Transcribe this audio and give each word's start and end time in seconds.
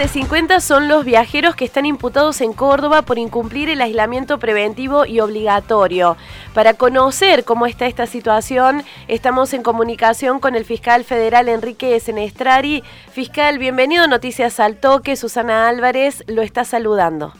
de 0.00 0.08
50 0.08 0.60
son 0.60 0.88
los 0.88 1.04
viajeros 1.04 1.54
que 1.54 1.66
están 1.66 1.84
imputados 1.84 2.40
en 2.40 2.54
Córdoba 2.54 3.02
por 3.02 3.18
incumplir 3.18 3.68
el 3.68 3.82
aislamiento 3.82 4.38
preventivo 4.38 5.04
y 5.04 5.20
obligatorio. 5.20 6.16
Para 6.54 6.72
conocer 6.72 7.44
cómo 7.44 7.66
está 7.66 7.86
esta 7.86 8.06
situación, 8.06 8.82
estamos 9.08 9.52
en 9.52 9.62
comunicación 9.62 10.40
con 10.40 10.54
el 10.54 10.64
fiscal 10.64 11.04
federal 11.04 11.50
Enrique 11.50 12.00
Senestrari. 12.00 12.82
Fiscal, 13.12 13.58
bienvenido 13.58 14.04
a 14.04 14.06
Noticias 14.06 14.58
al 14.58 14.80
Toque. 14.80 15.16
Susana 15.16 15.68
Álvarez 15.68 16.24
lo 16.28 16.40
está 16.40 16.64
saludando. 16.64 17.34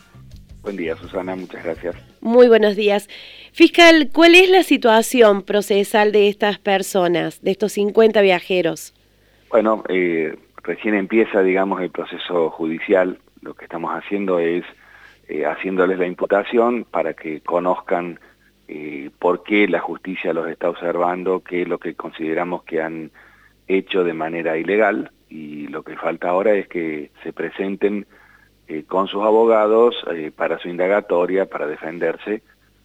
Buen 0.60 0.76
día, 0.76 0.96
Susana, 0.96 1.36
muchas 1.36 1.64
gracias. 1.64 1.96
Muy 2.20 2.48
buenos 2.48 2.76
días. 2.76 3.08
Fiscal, 3.52 4.10
¿cuál 4.12 4.34
es 4.34 4.50
la 4.50 4.64
situación 4.64 5.44
procesal 5.44 6.12
de 6.12 6.28
estas 6.28 6.58
personas, 6.58 7.40
de 7.40 7.52
estos 7.52 7.72
50 7.72 8.20
viajeros? 8.20 8.92
Bueno, 9.48 9.82
eh, 9.88 10.36
recién 10.62 10.94
empieza, 10.94 11.42
digamos, 11.42 11.80
el 11.80 11.90
proceso 11.90 12.50
judicial. 12.50 13.18
Lo 13.42 13.54
que 13.54 13.64
estamos 13.64 13.92
haciendo 13.92 14.38
es 14.38 14.64
eh, 15.28 15.46
haciéndoles 15.46 15.98
la 15.98 16.06
imputación 16.06 16.84
para 16.84 17.14
que 17.14 17.40
conozcan 17.40 18.18
eh, 18.68 19.10
por 19.18 19.42
qué 19.42 19.68
la 19.68 19.80
justicia 19.80 20.32
los 20.32 20.48
está 20.48 20.68
observando, 20.68 21.40
qué 21.40 21.62
es 21.62 21.68
lo 21.68 21.78
que 21.78 21.94
consideramos 21.94 22.64
que 22.64 22.82
han 22.82 23.10
hecho 23.68 24.04
de 24.04 24.12
manera 24.12 24.58
ilegal 24.58 25.12
y 25.28 25.68
lo 25.68 25.82
que 25.84 25.96
falta 25.96 26.30
ahora 26.30 26.54
es 26.54 26.66
que 26.66 27.10
se 27.22 27.32
presenten 27.32 28.06
eh, 28.66 28.84
con 28.86 29.06
sus 29.06 29.22
abogados 29.22 29.96
para 30.34 30.58
su 30.58 30.68
indagatoria, 30.68 31.46
para 31.46 31.66
defenderse, 31.68 32.42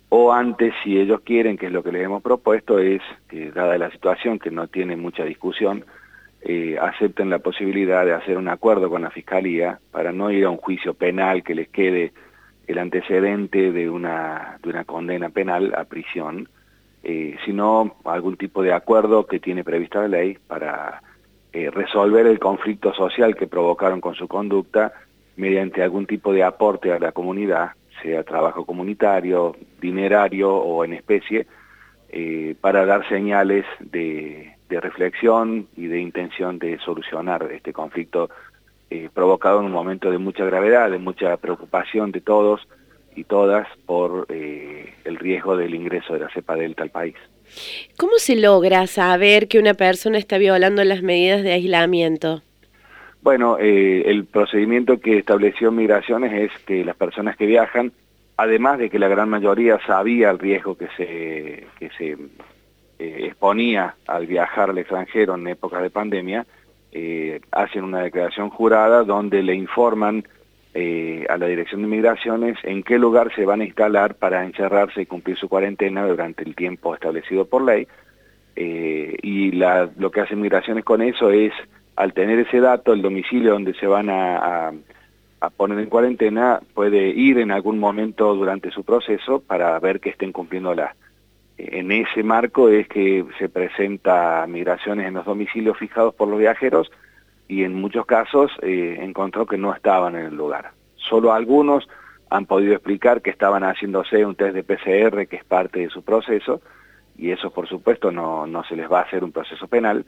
o 0.10 0.32
antes, 0.32 0.74
si 0.84 1.00
ellos 1.00 1.22
quieren, 1.22 1.58
que 1.58 1.66
es 1.66 1.72
lo 1.72 1.84
que 1.84 1.92
les 1.92 2.04
hemos 2.04 2.22
propuesto, 2.22 2.80
es, 2.80 3.02
dada 3.54 3.78
la 3.78 3.90
situación 3.92 4.40
que 4.40 4.52
no 4.52 4.68
tiene 4.68 4.96
mucha 4.96 5.26
discusión, 5.26 5.84
eh, 6.48 6.78
acepten 6.80 7.32
la 7.32 7.40
posibilidad 7.40 8.06
de 8.06 8.14
hacer 8.14 8.38
un 8.38 8.48
acuerdo 8.48 8.88
con 8.88 9.02
la 9.02 9.10
Fiscalía 9.10 9.80
para 9.90 10.12
no 10.12 10.30
ir 10.30 10.46
a 10.46 10.52
un 10.52 10.58
juicio 10.58 10.94
penal 10.94 11.42
que 11.42 11.56
les 11.56 11.70
quede 11.70 12.14
el 12.68 12.78
antecedente 12.78 13.72
de 13.72 13.90
una, 13.90 14.60
de 14.62 14.70
una 14.70 14.86
condena 14.86 15.30
penal 15.30 15.74
a 15.76 15.86
prisión, 15.86 16.48
eh, 17.02 17.36
sino 17.46 17.96
algún 18.06 18.38
tipo 18.38 18.62
de 18.62 18.74
acuerdo 18.74 19.26
que 19.26 19.40
tiene 19.40 19.64
prevista 19.64 20.02
la 20.02 20.08
ley 20.08 20.38
para 20.46 21.02
eh, 21.52 21.72
resolver 21.72 22.28
el 22.28 22.38
conflicto 22.38 22.94
social 22.94 23.36
que 23.36 23.48
provocaron 23.48 24.00
con 24.00 24.14
su 24.14 24.28
conducta 24.28 24.94
mediante 25.38 25.82
algún 25.82 26.06
tipo 26.06 26.32
de 26.32 26.44
aporte 26.44 26.92
a 26.92 27.00
la 27.00 27.12
comunidad, 27.12 27.72
sea 28.04 28.24
trabajo 28.24 28.68
comunitario, 28.68 29.56
dinerario 29.82 30.54
o 30.56 30.86
en 30.86 30.94
especie, 30.94 31.48
para 32.62 32.86
dar 32.86 33.06
señales 33.10 33.66
de, 33.82 34.55
de 34.70 34.80
reflexión 34.80 35.68
y 35.76 35.88
de 35.88 36.00
intención 36.00 36.60
de 36.60 36.80
solucionar 36.80 37.50
este 37.52 37.74
conflicto 37.74 38.30
eh, 38.90 39.10
provocado 39.14 39.60
en 39.60 39.66
un 39.66 39.72
momento 39.72 40.12
de 40.12 40.18
mucha 40.18 40.46
gravedad, 40.46 40.92
de 40.92 41.00
mucha 41.00 41.38
preocupación 41.38 42.12
de 42.12 42.22
todos 42.22 42.68
y 43.16 43.24
todas 43.24 43.68
por 43.86 44.26
eh, 44.30 44.94
el 45.06 45.18
riesgo 45.18 45.58
del 45.58 45.74
ingreso 45.74 46.14
de 46.14 46.20
la 46.20 46.30
cepa 46.30 46.56
delta 46.56 46.84
al 46.84 46.90
país. 46.90 47.16
¿Cómo 47.98 48.14
se 48.18 48.36
logra 48.36 48.86
saber 48.88 49.48
que 49.48 49.60
una 49.60 49.74
persona 49.74 50.18
está 50.18 50.38
violando 50.38 50.84
las 50.84 51.02
medidas 51.02 51.44
de 51.44 51.54
aislamiento? 51.54 52.42
Bueno, 53.22 53.58
eh, 53.60 54.04
el 54.06 54.26
procedimiento 54.26 55.00
que 55.00 55.18
estableció 55.18 55.72
Migraciones 55.72 56.32
es 56.34 56.64
que 56.66 56.86
las 56.86 56.96
personas 56.96 57.36
que 57.38 57.48
viajan, 57.48 57.92
además 58.38 58.78
de 58.78 58.90
que 58.90 59.00
la 59.00 59.08
gran 59.08 59.30
mayoría 59.30 59.80
sabía 59.88 60.30
el 60.30 60.38
riesgo 60.38 60.78
que 60.78 60.88
se, 60.96 61.68
que 61.80 61.90
se 61.98 62.18
eh, 62.98 63.26
exponía 63.26 63.96
al 64.08 64.26
viajar 64.26 64.70
al 64.70 64.78
extranjero 64.78 65.36
en 65.36 65.48
épocas 65.48 65.82
de 65.82 65.90
pandemia, 65.90 66.46
eh, 66.94 67.42
hacen 67.52 67.84
una 67.84 68.02
declaración 68.02 68.50
jurada 68.50 69.04
donde 69.04 69.44
le 69.44 69.54
informan 69.54 70.26
eh, 70.74 71.26
a 71.30 71.38
la 71.38 71.48
Dirección 71.48 71.82
de 71.82 71.88
Migraciones 71.88 72.58
en 72.64 72.84
qué 72.84 72.98
lugar 72.98 73.34
se 73.36 73.46
van 73.46 73.60
a 73.60 73.66
instalar 73.66 74.16
para 74.16 74.46
encerrarse 74.46 75.02
y 75.02 75.06
cumplir 75.06 75.38
su 75.38 75.50
cuarentena 75.50 76.08
durante 76.08 76.44
el 76.44 76.56
tiempo 76.56 76.94
establecido 76.94 77.46
por 77.46 77.64
ley. 77.64 77.86
y 78.56 79.52
lo 79.52 80.12
que 80.12 80.22
hace 80.22 80.36
Migraciones 80.38 80.86
con 80.86 81.02
eso 81.02 81.32
es, 81.32 81.52
al 81.98 82.14
tener 82.14 82.40
ese 82.40 82.62
dato, 82.62 82.94
el 82.94 83.02
domicilio 83.02 83.52
donde 83.52 83.74
se 83.74 83.88
van 83.88 84.10
a, 84.10 84.72
a 85.42 85.50
poner 85.50 85.80
en 85.80 85.90
cuarentena, 85.90 86.62
puede 86.74 87.10
ir 87.10 87.40
en 87.40 87.52
algún 87.52 87.78
momento 87.78 88.34
durante 88.36 88.72
su 88.72 88.86
proceso 88.86 89.42
para 89.42 89.78
ver 89.80 90.00
que 90.00 90.12
estén 90.12 90.32
cumpliendo 90.32 90.74
la, 90.74 90.96
en 91.58 91.92
ese 91.92 92.24
marco 92.24 92.70
es 92.70 92.88
que 92.88 93.26
se 93.40 93.50
presenta 93.50 94.46
migraciones 94.48 95.08
en 95.08 95.14
los 95.14 95.26
domicilios 95.26 95.78
fijados 95.78 96.14
por 96.14 96.28
los 96.28 96.40
viajeros 96.40 96.92
y 97.48 97.64
en 97.64 97.74
muchos 97.74 98.06
casos 98.06 98.52
eh, 98.62 98.98
encontró 99.02 99.46
que 99.46 99.58
no 99.58 99.74
estaban 99.74 100.16
en 100.16 100.26
el 100.26 100.36
lugar. 100.36 100.72
Solo 100.96 101.32
algunos 101.32 101.88
han 102.30 102.46
podido 102.46 102.74
explicar 102.74 103.22
que 103.22 103.30
estaban 103.30 103.64
haciéndose 103.64 104.26
un 104.26 104.36
test 104.36 104.56
de 104.56 104.64
PCR 104.64 105.28
que 105.28 105.38
es 105.38 105.46
parte 105.46 105.80
de 105.80 105.90
su 105.90 106.04
proceso 106.04 106.62
y 107.18 107.32
eso 107.32 107.52
por 107.52 107.68
supuesto 107.70 108.12
no, 108.12 108.46
no 108.48 108.64
se 108.66 108.76
les 108.76 108.92
va 108.92 109.00
a 109.00 109.04
hacer 109.04 109.24
un 109.24 109.32
proceso 109.32 109.68
penal, 109.68 110.06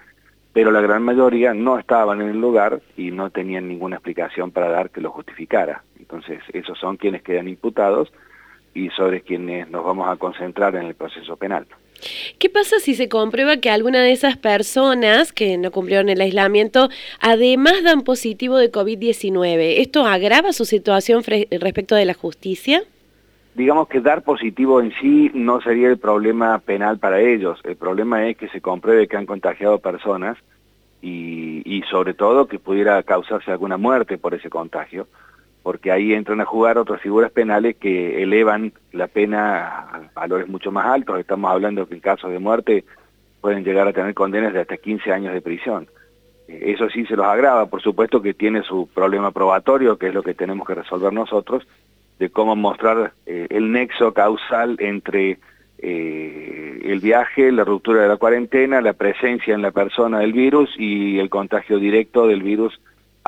pero 0.52 0.72
la 0.72 0.82
gran 0.82 1.04
mayoría 1.04 1.54
no 1.54 1.80
estaban 1.80 2.22
en 2.22 2.30
el 2.30 2.42
lugar 2.42 2.82
y 2.98 3.12
no 3.12 3.30
tenían 3.30 3.68
ninguna 3.68 3.98
explicación 3.98 4.52
para 4.52 4.70
dar 4.70 4.90
que 4.90 5.02
lo 5.02 5.12
justificara. 5.12 5.84
Entonces 5.98 6.42
esos 6.52 6.78
son 6.78 6.98
quienes 6.98 7.22
quedan 7.22 7.48
imputados 7.48 8.12
y 8.78 8.90
sobre 8.92 9.22
quienes 9.22 9.70
nos 9.70 9.84
vamos 9.84 10.08
a 10.08 10.18
concentrar 10.18 10.76
en 10.76 10.84
el 10.84 10.94
proceso 10.94 11.36
penal. 11.36 11.66
¿Qué 12.38 12.48
pasa 12.48 12.78
si 12.80 12.94
se 12.94 13.10
comprueba 13.10 13.58
que 13.58 13.72
alguna 13.72 14.02
de 14.02 14.12
esas 14.12 14.38
personas 14.38 15.34
que 15.34 15.58
no 15.58 15.72
cumplieron 15.72 16.10
el 16.10 16.22
aislamiento 16.22 16.90
además 17.20 17.82
dan 17.84 18.04
positivo 18.04 18.58
de 18.58 18.72
COVID-19? 18.72 19.80
¿Esto 19.80 20.06
agrava 20.06 20.54
su 20.54 20.66
situación 20.66 21.24
respecto 21.24 21.96
de 21.96 22.06
la 22.06 22.14
justicia? 22.14 22.84
Digamos 23.56 23.88
que 23.88 24.00
dar 24.00 24.22
positivo 24.22 24.80
en 24.80 24.94
sí 25.02 25.32
no 25.34 25.60
sería 25.62 25.90
el 25.90 25.98
problema 25.98 26.60
penal 26.60 27.00
para 27.00 27.20
ellos. 27.20 27.60
El 27.64 27.78
problema 27.78 28.28
es 28.28 28.38
que 28.38 28.48
se 28.50 28.62
compruebe 28.62 29.08
que 29.08 29.18
han 29.18 29.26
contagiado 29.26 29.80
personas 29.80 30.38
y, 31.02 31.64
y 31.66 31.82
sobre 31.90 32.14
todo 32.14 32.48
que 32.48 32.60
pudiera 32.60 33.02
causarse 33.02 33.50
alguna 33.50 33.78
muerte 33.78 34.20
por 34.20 34.36
ese 34.36 34.52
contagio 34.52 35.08
porque 35.68 35.92
ahí 35.92 36.14
entran 36.14 36.40
a 36.40 36.46
jugar 36.46 36.78
otras 36.78 37.02
figuras 37.02 37.30
penales 37.30 37.76
que 37.76 38.24
elevan 38.24 38.72
la 38.94 39.08
pena 39.08 39.68
a 39.68 40.02
valores 40.16 40.48
mucho 40.48 40.72
más 40.72 40.86
altos. 40.86 41.20
Estamos 41.20 41.52
hablando 41.52 41.86
que 41.86 41.96
en 41.96 42.00
casos 42.00 42.32
de 42.32 42.40
muerte 42.40 42.86
pueden 43.42 43.66
llegar 43.66 43.86
a 43.86 43.92
tener 43.92 44.14
condenas 44.14 44.54
de 44.54 44.62
hasta 44.62 44.78
15 44.78 45.12
años 45.12 45.34
de 45.34 45.42
prisión. 45.42 45.90
Eh, 46.48 46.72
eso 46.74 46.88
sí 46.90 47.06
se 47.06 47.18
los 47.18 47.26
agrava, 47.26 47.66
por 47.66 47.82
supuesto 47.82 48.22
que 48.22 48.34
tiene 48.34 48.64
su 48.64 48.88
problema 48.96 49.32
probatorio, 49.32 49.98
que 49.98 50.08
es 50.08 50.14
lo 50.14 50.24
que 50.24 50.34
tenemos 50.34 50.66
que 50.66 50.76
resolver 50.76 51.12
nosotros, 51.12 51.68
de 52.18 52.30
cómo 52.30 52.56
mostrar 52.56 53.12
eh, 53.26 53.48
el 53.50 53.70
nexo 53.70 54.14
causal 54.14 54.78
entre 54.80 55.38
eh, 55.80 56.80
el 56.82 57.02
viaje, 57.02 57.52
la 57.52 57.66
ruptura 57.66 58.04
de 58.04 58.08
la 58.08 58.16
cuarentena, 58.16 58.80
la 58.80 58.94
presencia 58.94 59.54
en 59.54 59.64
la 59.64 59.72
persona 59.72 60.20
del 60.20 60.32
virus 60.32 60.74
y 60.78 61.20
el 61.20 61.30
contagio 61.30 61.78
directo 61.78 62.26
del 62.26 62.42
virus 62.42 62.80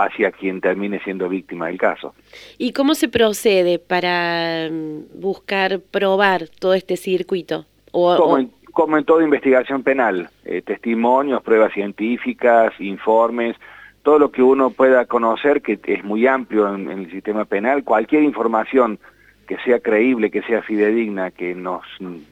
hacia 0.03 0.31
quien 0.31 0.61
termine 0.61 0.99
siendo 1.03 1.27
víctima 1.27 1.67
del 1.67 1.77
caso. 1.77 2.13
¿Y 2.57 2.71
cómo 2.71 2.95
se 2.95 3.09
procede 3.09 3.79
para 3.79 4.69
mm, 4.71 5.19
buscar 5.19 5.79
probar 5.79 6.47
todo 6.59 6.73
este 6.73 6.97
circuito? 6.97 7.65
como, 7.91 8.97
En, 8.97 9.03
toda 9.03 9.23
investigación 9.23 9.83
penal, 9.83 10.29
eh, 10.45 10.61
testimonios, 10.61 11.41
pruebas 11.41 11.73
científicas, 11.73 12.71
informes, 12.79 13.57
todo 14.03 14.19
lo 14.19 14.31
que 14.31 14.43
uno 14.43 14.69
pueda 14.69 15.05
conocer, 15.05 15.61
que 15.61 15.79
es 15.83 16.03
muy 16.03 16.27
amplio 16.27 16.73
en, 16.73 16.89
el 16.89 17.11
sistema 17.11 17.45
penal, 17.45 17.83
cualquier 17.83 18.23
información 18.23 18.99
que 19.47 19.57
sea 19.65 19.79
creíble, 19.79 20.29
que 20.29 20.43
sea 20.43 20.61
fidedigna, 20.61 21.31
que 21.31 21.55
nos 21.55 21.81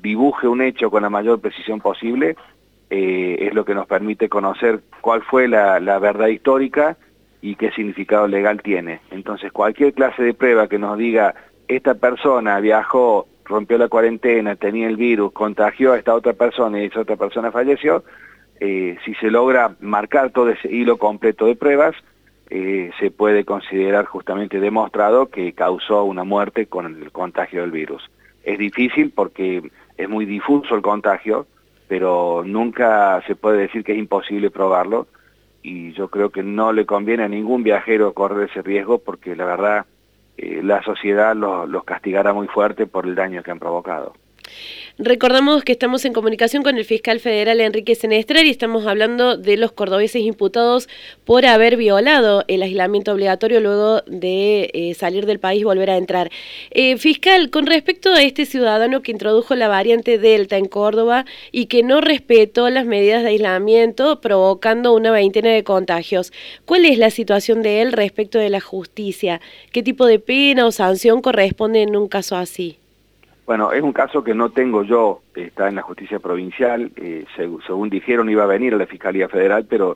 dibuje 0.01 0.47
un 0.47 0.61
hecho 0.61 0.91
con 0.91 1.01
la 1.01 1.09
mayor 1.09 1.41
precisión 1.41 1.81
posible, 1.81 2.35
eh, 2.89 3.37
es 3.41 3.53
lo 3.53 3.65
que 3.65 3.73
nos 3.73 3.87
permite 3.87 4.29
conocer 4.29 4.79
cuál 5.01 5.23
fue 5.23 5.47
la, 5.47 5.79
la 5.79 5.99
verdad 5.99 6.27
histórica 6.27 6.95
y 7.41 7.55
qué 7.55 7.71
significado 7.71 8.27
legal 8.27 8.61
tiene. 8.61 9.01
Entonces, 9.11 9.51
cualquier 9.51 9.93
clase 9.93 10.23
de 10.23 10.33
prueba 10.33 10.67
que 10.67 10.79
nos 10.79 10.97
diga 10.97 11.35
esta 11.67 11.95
persona 11.95 12.59
viajó, 12.59 13.27
rompió 13.45 13.77
la 13.77 13.87
cuarentena, 13.87 14.55
tenía 14.55 14.87
el 14.87 14.97
virus, 14.97 15.31
contagió 15.33 15.93
a 15.93 15.97
esta 15.97 16.13
otra 16.13 16.33
persona 16.33 16.81
y 16.81 16.85
esa 16.85 17.01
otra 17.01 17.15
persona 17.15 17.51
falleció, 17.51 18.03
eh, 18.59 18.97
si 19.05 19.13
se 19.15 19.29
logra 19.29 19.75
marcar 19.79 20.31
todo 20.31 20.49
ese 20.49 20.71
hilo 20.71 20.97
completo 20.97 21.45
de 21.45 21.55
pruebas, 21.55 21.95
eh, 22.49 22.91
se 22.99 23.11
puede 23.11 23.43
considerar 23.43 24.05
justamente 24.05 24.59
demostrado 24.59 25.27
que 25.27 25.53
causó 25.53 26.05
una 26.05 26.23
muerte 26.23 26.65
con 26.67 26.85
el 26.85 27.11
contagio 27.11 27.61
del 27.61 27.71
virus. 27.71 28.09
Es 28.43 28.57
difícil 28.57 29.11
porque 29.11 29.69
es 29.97 30.09
muy 30.09 30.25
difuso 30.25 30.75
el 30.75 30.81
contagio, 30.81 31.45
pero 31.87 32.43
nunca 32.45 33.21
se 33.27 33.35
puede 33.35 33.59
decir 33.59 33.83
que 33.83 33.91
es 33.91 33.97
imposible 33.97 34.49
probarlo, 34.49 35.07
y 35.62 35.94
yo 35.94 36.09
creo 36.09 36.30
que 36.30 36.44
no 36.44 36.71
le 36.71 36.86
conviene 36.86 37.24
a 37.24 37.27
ningún 37.27 37.63
viajero 37.63 38.13
correr 38.13 38.50
ese 38.50 38.62
riesgo 38.62 39.00
porque 39.00 39.36
la 39.36 39.45
verdad 39.45 39.86
eh, 40.38 40.62
la 40.63 40.83
sociedad 40.83 41.36
los, 41.36 41.83
castigará 41.83 42.33
muy 42.33 42.48
fuerte 42.48 42.86
por 42.86 43.06
el 43.06 43.15
daño 43.15 43.44
que 43.44 43.51
han 43.51 43.59
provocado. 43.59 44.13
Recordamos 44.99 45.63
que 45.63 45.73
estamos 45.73 46.05
en 46.05 46.13
comunicación 46.13 46.63
con 46.63 46.75
el 46.75 46.83
fiscal 46.83 47.19
federal 47.19 47.61
Enrique 47.61 47.94
Senestrar 47.94 48.47
y 48.47 48.49
estamos 48.49 48.88
hablando 48.88 49.38
de 49.38 49.55
los 49.55 49.71
cordobeses 49.71 50.23
imputados 50.23 50.89
por 51.23 51.45
haber 51.45 51.77
violado 51.77 52.44
el 52.47 52.63
aislamiento 52.63 53.11
obligatorio 53.11 53.59
luego 53.59 54.01
de 54.07 54.71
eh, 54.73 54.95
salir 54.95 55.27
del 55.27 55.39
país 55.39 55.61
y 55.61 55.65
volver 55.65 55.91
a 55.91 55.97
entrar. 55.97 56.31
Eh, 56.71 56.97
fiscal, 56.97 57.51
con 57.51 57.67
respecto 57.67 58.11
a 58.11 58.23
este 58.23 58.47
ciudadano 58.47 59.03
que 59.03 59.11
introdujo 59.11 59.53
la 59.53 59.67
variante 59.67 60.17
Delta 60.17 60.57
en 60.57 60.65
Córdoba 60.65 61.25
y 61.51 61.67
que 61.67 61.83
no 61.83 62.01
respetó 62.01 62.67
las 62.71 62.88
medidas 62.88 63.21
de 63.21 63.29
aislamiento 63.29 64.19
provocando 64.19 64.95
una 64.95 65.11
veintena 65.11 65.51
de 65.51 65.63
contagios, 65.63 66.33
¿cuál 66.65 66.85
es 66.85 66.97
la 66.97 67.11
situación 67.11 67.61
de 67.61 67.83
él 67.83 67.91
respecto 67.91 68.39
de 68.39 68.49
la 68.49 68.61
justicia? 68.61 69.41
¿Qué 69.71 69.83
tipo 69.83 70.07
de 70.07 70.17
pena 70.17 70.65
o 70.65 70.71
sanción 70.71 71.21
corresponde 71.21 71.83
en 71.83 71.95
un 71.95 72.07
caso 72.07 72.35
así? 72.35 72.79
Bueno, 73.47 73.71
es 73.71 73.81
un 73.81 73.94
caso 73.94 74.25
que 74.25 74.35
no 74.35 74.49
tengo 74.49 74.83
yo, 74.83 75.21
está 75.33 75.69
en 75.69 75.75
la 75.75 75.81
justicia 75.81 76.19
provincial, 76.19 76.91
eh, 76.97 77.23
según, 77.65 77.89
dijeron 77.89 78.29
iba 78.29 78.44
a 78.44 78.47
venir 78.47 78.73
a 78.73 78.77
la 78.77 78.85
Fiscalía 78.85 79.29
Federal, 79.29 79.65
pero 79.69 79.95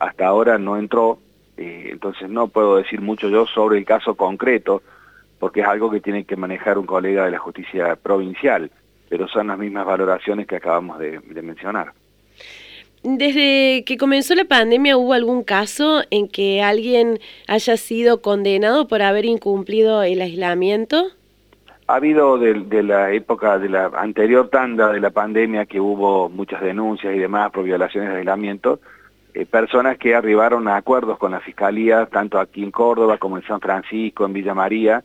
hasta 0.00 0.26
ahora 0.26 0.58
no 0.58 0.76
entró, 0.76 1.20
eh, 1.56 1.90
entonces 1.92 2.28
no 2.28 2.48
puedo 2.48 2.76
decir 2.76 3.00
mucho 3.00 3.28
yo 3.28 3.46
sobre 3.46 3.78
el 3.78 3.84
caso 3.84 4.16
concreto, 4.16 4.82
porque 5.38 5.60
es 5.60 5.68
algo 5.68 5.92
que 5.92 6.00
tiene 6.00 6.24
que 6.24 6.34
manejar 6.34 6.76
un 6.76 6.86
colega 6.86 7.24
de 7.24 7.30
la 7.30 7.38
justicia 7.38 7.94
provincial, 7.94 8.68
pero 9.08 9.28
son 9.28 9.46
las 9.46 9.58
mismas 9.58 9.86
valoraciones 9.86 10.48
que 10.48 10.56
acabamos 10.56 10.98
de 10.98 11.20
mencionar. 11.40 11.92
Desde 13.04 13.84
que 13.84 13.96
comenzó 13.96 14.34
la 14.34 14.44
pandemia, 14.44 14.96
¿hubo 14.96 15.12
algún 15.12 15.44
caso 15.44 16.02
en 16.10 16.26
que 16.26 16.62
alguien 16.62 17.20
haya 17.46 17.76
sido 17.76 18.22
condenado 18.22 18.88
por 18.88 19.02
haber 19.02 19.24
incumplido 19.24 20.02
el 20.02 20.20
aislamiento? 20.20 21.12
Ha 21.88 21.94
habido 21.94 22.36
de, 22.36 22.82
la 22.82 23.12
época 23.12 23.58
de 23.58 23.70
la 23.70 23.86
anterior 23.86 24.50
tanda 24.50 24.92
de 24.92 25.00
la 25.00 25.08
pandemia 25.08 25.64
que 25.64 25.80
hubo 25.80 26.28
muchas 26.28 26.60
denuncias 26.60 27.16
y 27.16 27.18
demás 27.18 27.50
por 27.50 27.64
violaciones 27.64 28.10
de 28.10 28.18
aislamiento, 28.18 28.80
eh, 29.32 29.46
personas 29.46 29.96
que 29.96 30.14
arribaron 30.14 30.68
a 30.68 30.76
acuerdos 30.76 31.16
con 31.16 31.32
la 31.32 31.40
Fiscalía, 31.40 32.04
tanto 32.04 32.38
aquí 32.38 32.62
en 32.62 32.70
Córdoba 32.70 33.16
como 33.16 33.38
en 33.38 33.44
San 33.44 33.60
Francisco, 33.60 34.26
en 34.26 34.34
Villa 34.34 34.52
María, 34.52 35.02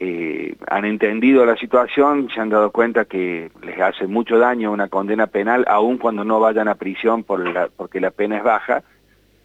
eh, 0.00 0.54
han 0.68 0.84
entendido 0.84 1.46
la 1.46 1.56
situación, 1.56 2.28
se 2.34 2.40
han 2.40 2.50
dado 2.50 2.72
cuenta 2.72 3.06
que 3.06 3.50
les 3.62 3.80
hace 3.80 4.06
mucho 4.06 4.38
daño 4.38 4.70
una 4.70 4.88
condena 4.88 5.28
penal, 5.28 5.64
aun 5.66 5.96
cuando 5.96 6.24
no 6.24 6.40
vayan 6.40 6.68
a 6.68 6.74
prisión 6.74 7.24
por 7.24 7.70
porque 7.70 8.00
la 8.00 8.10
pena 8.10 8.36
es 8.36 8.44
baja, 8.44 8.82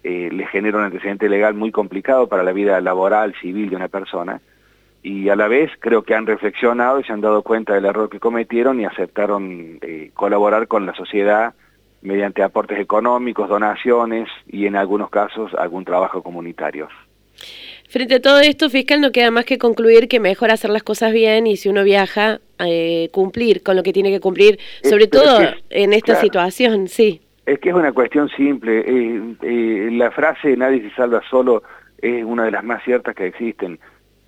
eh, 0.02 0.28
les 0.30 0.50
genera 0.50 0.76
un 0.76 0.84
antecedente 0.84 1.30
legal 1.30 1.54
muy 1.54 1.72
complicado 1.72 2.28
para 2.28 2.42
la 2.42 2.52
vida 2.52 2.78
laboral, 2.82 3.34
civil 3.40 3.70
de 3.70 3.76
una 3.76 3.88
persona, 3.88 4.42
y 5.04 5.28
a 5.28 5.36
la 5.36 5.48
vez 5.48 5.70
creo 5.80 6.02
que 6.02 6.14
han 6.14 6.26
reflexionado 6.26 6.98
y 6.98 7.04
se 7.04 7.12
han 7.12 7.20
dado 7.20 7.42
cuenta 7.42 7.74
del 7.74 7.84
error 7.84 8.08
que 8.08 8.18
cometieron 8.18 8.80
y 8.80 8.86
aceptaron 8.86 9.78
eh, 9.82 10.10
colaborar 10.14 10.66
con 10.66 10.86
la 10.86 10.94
sociedad 10.94 11.52
mediante 12.00 12.42
aportes 12.42 12.78
económicos, 12.80 13.50
donaciones 13.50 14.30
y 14.46 14.64
en 14.64 14.76
algunos 14.76 15.10
casos 15.10 15.52
algún 15.54 15.84
trabajo 15.84 16.22
comunitario. 16.22 16.88
Frente 17.86 18.14
a 18.14 18.22
todo 18.22 18.40
esto, 18.40 18.70
fiscal, 18.70 19.02
no 19.02 19.12
queda 19.12 19.30
más 19.30 19.44
que 19.44 19.58
concluir 19.58 20.08
que 20.08 20.20
mejor 20.20 20.50
hacer 20.50 20.70
las 20.70 20.82
cosas 20.82 21.12
bien 21.12 21.46
y 21.46 21.58
si 21.58 21.68
uno 21.68 21.84
viaja, 21.84 22.40
eh, 22.58 23.10
cumplir 23.12 23.62
con 23.62 23.76
lo 23.76 23.82
que 23.82 23.92
tiene 23.92 24.10
que 24.10 24.20
cumplir, 24.20 24.58
sobre 24.82 25.06
todo 25.06 25.38
en 25.68 25.92
esta 25.92 26.14
situación, 26.16 26.88
sí. 26.88 27.20
Es 27.44 27.58
que 27.58 27.68
es 27.68 27.74
una 27.74 27.92
cuestión 27.92 28.30
simple. 28.30 28.84
Eh, 28.86 29.90
la 29.92 30.10
frase 30.12 30.56
nadie 30.56 30.80
se 30.80 30.94
salva 30.96 31.20
solo 31.28 31.62
es 31.98 32.24
una 32.24 32.44
de 32.44 32.50
las 32.50 32.64
más 32.64 32.82
ciertas 32.84 33.14
que 33.14 33.26
existen. 33.26 33.78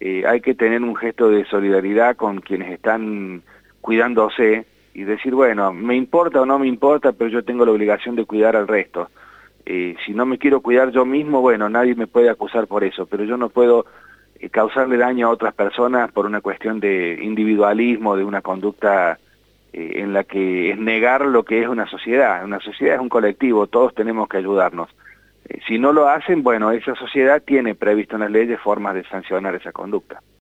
Eh, 0.00 0.24
hay 0.26 0.40
que 0.40 0.54
tener 0.54 0.82
un 0.82 0.96
gesto 0.96 1.30
de 1.30 1.44
solidaridad 1.46 2.16
con 2.16 2.40
quienes 2.40 2.70
están 2.70 3.42
cuidándose 3.80 4.66
y 4.94 5.04
decir, 5.04 5.34
bueno, 5.34 5.72
me 5.72 5.96
importa 5.96 6.40
o 6.40 6.46
no 6.46 6.58
me 6.58 6.66
importa, 6.66 7.12
pero 7.12 7.30
yo 7.30 7.44
tengo 7.44 7.64
la 7.64 7.72
obligación 7.72 8.16
de 8.16 8.26
cuidar 8.26 8.56
al 8.56 8.68
resto. 8.68 9.10
Eh, 9.64 9.96
si 10.04 10.12
no 10.12 10.26
me 10.26 10.38
quiero 10.38 10.60
cuidar 10.60 10.90
yo 10.90 11.04
mismo, 11.04 11.40
bueno, 11.40 11.68
nadie 11.68 11.94
me 11.94 12.06
puede 12.06 12.30
acusar 12.30 12.66
por 12.66 12.84
eso, 12.84 13.06
pero 13.06 13.24
yo 13.24 13.36
no 13.36 13.48
puedo 13.48 13.86
eh, 14.38 14.48
causarle 14.50 14.96
daño 14.96 15.26
a 15.26 15.30
otras 15.30 15.54
personas 15.54 16.12
por 16.12 16.26
una 16.26 16.40
cuestión 16.40 16.78
de 16.78 17.18
individualismo, 17.22 18.16
de 18.16 18.24
una 18.24 18.42
conducta 18.42 19.18
en 19.72 20.14
la 20.14 20.24
que 20.24 20.70
es 20.70 20.78
negar 20.78 21.26
lo 21.26 21.44
que 21.44 21.60
es 21.60 21.68
una 21.68 21.86
sociedad. 21.86 22.42
Una 22.42 22.60
sociedad 22.60 22.94
es 22.94 23.00
un 23.00 23.10
colectivo, 23.10 23.66
todos 23.66 23.94
tenemos 23.94 24.26
que 24.26 24.38
ayudarnos. 24.38 24.88
Si 25.66 25.78
no 25.78 25.92
lo 25.92 26.08
hacen, 26.08 26.42
bueno, 26.42 26.70
esa 26.70 26.94
sociedad 26.94 27.42
tiene 27.42 27.74
previsto 27.74 28.16
en 28.16 28.22
las 28.22 28.30
leyes 28.30 28.60
formas 28.60 28.94
de 28.94 29.04
sancionar 29.04 29.54
esa 29.54 29.72
conducta. 29.72 30.20